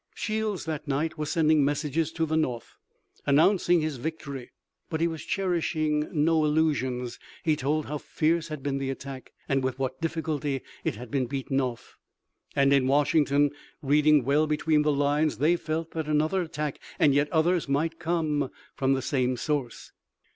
[0.15, 2.75] Shields that night was sending messages to the North
[3.27, 4.49] announcing his victory,
[4.89, 7.19] but he was cherishing no illusions.
[7.43, 11.27] He told how fierce had been the attack, and with what difficulty it had been
[11.27, 11.97] beaten off,
[12.55, 13.51] and in Washington,
[13.83, 18.49] reading well between the lines they felt that another attack and yet others might come
[18.75, 19.91] from the same source.